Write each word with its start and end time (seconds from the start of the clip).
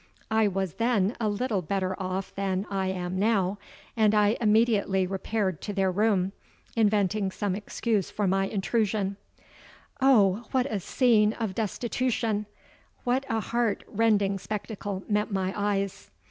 I 0.31 0.47
was 0.47 0.73
then 0.73 1.15
a 1.19 1.29
little 1.29 1.61
better 1.61 1.95
off 2.01 2.33
than 2.33 2.65
I 2.71 2.87
am 2.87 3.19
now; 3.19 3.59
and 3.95 4.15
I 4.15 4.35
immediately 4.41 5.05
repaired 5.05 5.61
to 5.61 5.73
their 5.73 5.91
room, 5.91 6.31
inventing 6.75 7.29
some 7.29 7.53
excuse 7.55 8.09
for 8.09 8.25
my 8.25 8.47
intrusion. 8.47 9.17
Oh! 10.01 10.47
what 10.49 10.65
a 10.65 10.79
scene 10.79 11.33
of 11.33 11.53
destitution—what 11.53 13.27
a 13.29 13.41
heart 13.41 13.83
rending 13.87 14.39
spectacle 14.39 15.03
met 15.07 15.29
my 15.31 15.53
eyes! 15.55 16.09